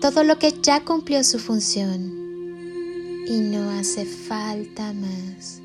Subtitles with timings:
[0.00, 2.28] todo lo que ya cumplió su función
[3.26, 5.60] y no hace falta más.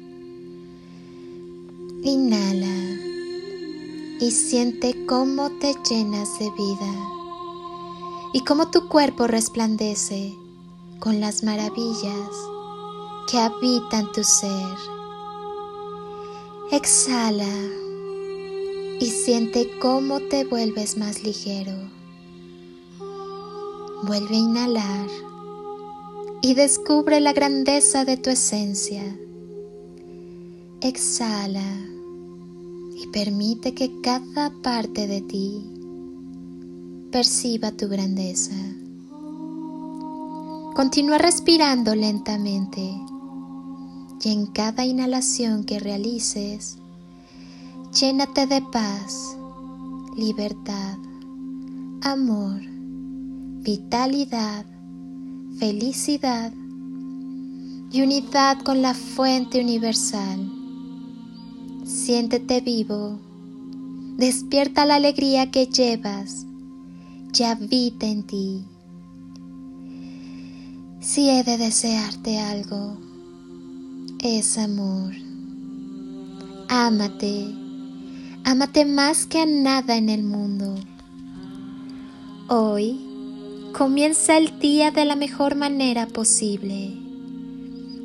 [2.01, 2.99] Inhala
[4.19, 6.93] y siente cómo te llenas de vida
[8.33, 10.33] y cómo tu cuerpo resplandece
[10.99, 12.29] con las maravillas
[13.29, 14.77] que habitan tu ser.
[16.71, 17.53] Exhala
[18.99, 21.92] y siente cómo te vuelves más ligero
[24.05, 25.07] Vuelve a inhalar
[26.41, 29.01] y descubre la grandeza de tu esencia.
[30.81, 31.63] Exhala
[32.97, 35.63] y permite que cada parte de ti
[37.13, 38.55] perciba tu grandeza.
[40.75, 42.81] Continúa respirando lentamente
[44.21, 46.77] y en cada inhalación que realices,
[47.97, 49.37] llénate de paz,
[50.17, 50.97] libertad,
[52.01, 52.72] amor
[53.63, 54.65] vitalidad,
[55.57, 56.51] felicidad
[57.91, 60.51] y unidad con la fuente universal.
[61.85, 63.17] Siéntete vivo,
[64.17, 66.45] despierta la alegría que llevas,
[67.31, 68.65] ya habita en ti.
[70.99, 72.97] Si he de desearte algo,
[74.19, 75.13] es amor.
[76.67, 77.45] Ámate,
[78.43, 80.75] ámate más que a nada en el mundo.
[82.49, 83.12] Hoy,
[83.73, 86.93] Comienza el día de la mejor manera posible.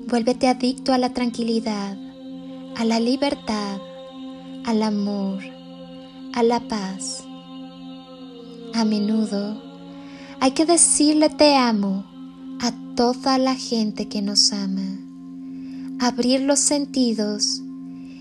[0.06, 1.94] Vuélvete adicto a la tranquilidad,
[2.74, 3.78] a la libertad,
[4.64, 5.42] al amor,
[6.32, 7.22] a la paz.
[8.72, 9.62] A menudo
[10.40, 12.06] hay que decirle te amo
[12.62, 14.98] a toda la gente que nos ama,
[16.00, 17.60] abrir los sentidos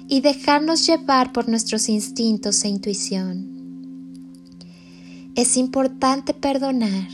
[0.09, 3.47] y dejarnos llevar por nuestros instintos e intuición.
[5.36, 7.07] Es importante perdonar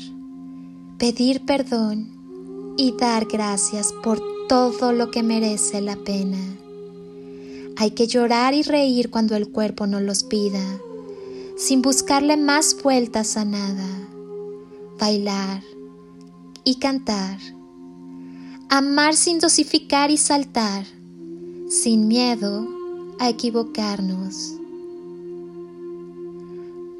[1.03, 6.39] pedir perdón y dar gracias por todo lo que merece la pena.
[7.75, 10.63] Hay que llorar y reír cuando el cuerpo nos los pida,
[11.57, 13.85] sin buscarle más vueltas a nada.
[14.97, 15.61] Bailar
[16.63, 17.37] y cantar.
[18.69, 20.85] Amar sin dosificar y saltar,
[21.67, 22.65] sin miedo
[23.19, 24.52] a equivocarnos.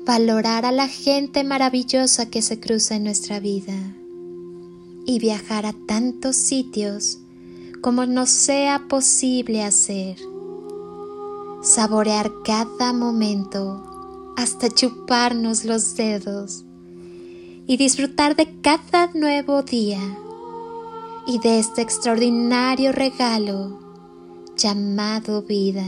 [0.06, 3.74] Valorar a la gente maravillosa que se cruza en nuestra vida
[5.06, 7.20] y viajar a tantos sitios
[7.82, 10.18] como nos sea posible hacer.
[11.62, 16.66] Saborear cada momento hasta chuparnos los dedos
[17.66, 20.02] y disfrutar de cada nuevo día
[21.26, 23.80] y de este extraordinario regalo
[24.58, 25.86] llamado vida.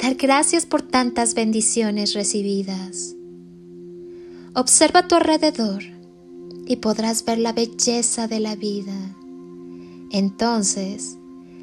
[0.00, 3.16] Dar gracias por tantas bendiciones recibidas.
[4.54, 5.82] Observa a tu alrededor
[6.66, 9.16] y podrás ver la belleza de la vida.
[10.10, 11.18] Entonces,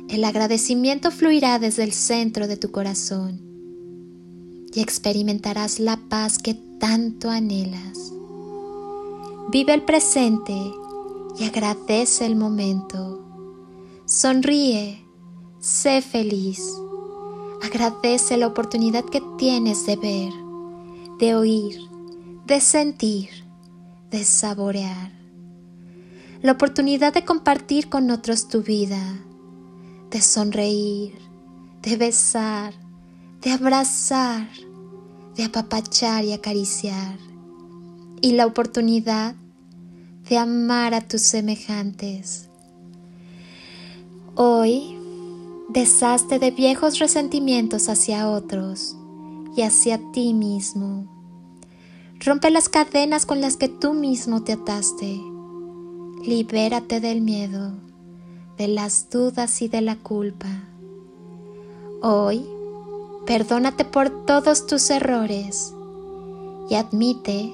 [0.10, 3.42] el agradecimiento fluirá desde el centro de tu corazón
[4.74, 8.12] y experimentarás la paz que tanto anhelas.
[9.50, 10.54] Vive el presente
[11.40, 13.24] y agradece el momento.
[14.06, 15.06] Sonríe,
[15.60, 16.62] sé feliz.
[17.66, 20.34] Agradece la oportunidad que tienes de ver,
[21.20, 21.80] de oír,
[22.46, 23.46] de sentir
[24.12, 25.12] de saborear,
[26.42, 29.20] la oportunidad de compartir con otros tu vida,
[30.10, 31.16] de sonreír,
[31.82, 32.74] de besar,
[33.42, 34.48] de abrazar,
[35.36, 37.18] de apapachar y acariciar,
[38.22, 39.36] y la oportunidad
[40.30, 42.48] de amar a tus semejantes.
[44.36, 44.95] Hoy,
[45.70, 48.96] deshazte de viejos resentimientos hacia otros
[49.56, 51.16] y hacia ti mismo
[52.26, 55.22] Rompe las cadenas con las que tú mismo te ataste.
[56.24, 57.74] Libérate del miedo,
[58.58, 60.48] de las dudas y de la culpa.
[62.02, 62.46] Hoy,
[63.26, 65.74] perdónate por todos tus errores
[66.70, 67.54] y admite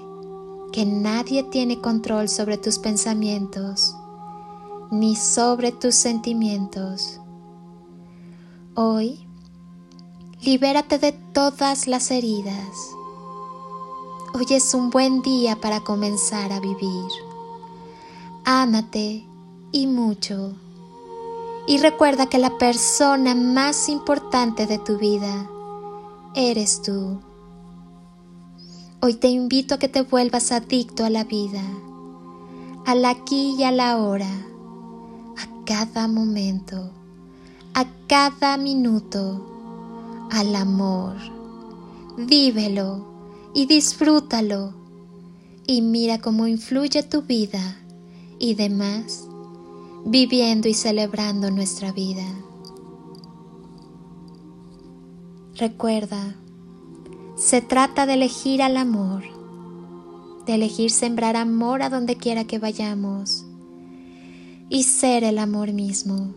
[0.71, 3.95] que nadie tiene control sobre tus pensamientos
[4.91, 7.20] ni sobre tus sentimientos.
[8.75, 9.27] Hoy,
[10.41, 12.95] libérate de todas las heridas
[14.33, 17.11] Hoy es un buen día para comenzar a vivir.
[18.45, 19.25] ámate
[19.73, 20.53] y mucho.
[21.67, 25.49] Y recuerda que la persona más importante de tu vida
[26.33, 27.19] eres tú.
[29.01, 31.61] Hoy te invito a que te vuelvas adicto a la vida,
[32.85, 34.31] al aquí y a la hora,
[35.37, 36.89] a cada momento,
[37.73, 41.15] a cada minuto, al amor.
[42.17, 43.05] Vívelo
[43.53, 44.73] y disfrútalo
[45.67, 47.77] y mira cómo influye tu vida
[48.39, 49.27] y demás
[50.05, 52.25] viviendo y celebrando nuestra vida.
[55.55, 56.35] Recuerda,
[57.35, 59.23] se trata de elegir al amor,
[60.45, 63.45] de elegir sembrar amor a donde quiera que vayamos
[64.69, 66.33] y ser el amor mismo.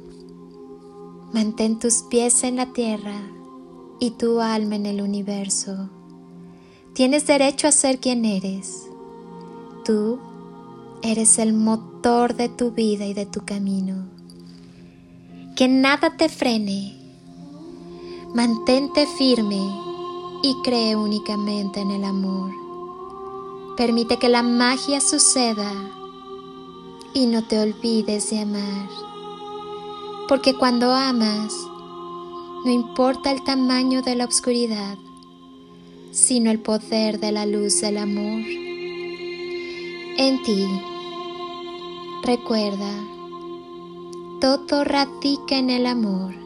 [1.34, 3.20] Mantén tus pies en la tierra
[3.98, 5.90] y tu alma en el universo.
[6.92, 8.86] Tienes derecho a ser quien eres.
[9.84, 10.20] Tú
[11.02, 14.06] eres el motor de tu vida y de tu camino.
[15.56, 16.96] Que nada te frene.
[18.32, 19.60] Mantente firme
[20.44, 22.52] y cree únicamente en el amor.
[23.76, 25.72] Permite que la magia suceda
[27.12, 29.13] y no te olvides de amar.
[30.28, 31.54] Porque cuando amas,
[32.64, 34.96] no importa el tamaño de la oscuridad,
[36.12, 38.42] sino el poder de la luz del amor.
[40.16, 40.66] En ti,
[42.22, 42.92] recuerda,
[44.40, 46.44] todo radica en el amor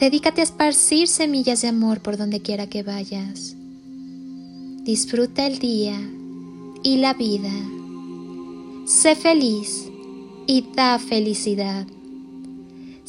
[0.00, 3.54] Dedícate a esparcir semillas de amor por donde quiera que vayas.
[4.82, 6.00] Disfruta el día
[6.82, 7.52] y la vida.
[8.86, 9.90] Sé feliz
[10.46, 11.86] y da felicidad.